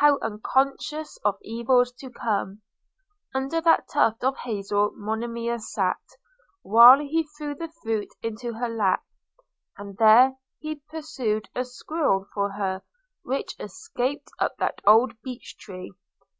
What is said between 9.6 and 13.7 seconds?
and there he pursued a squirrel for her, which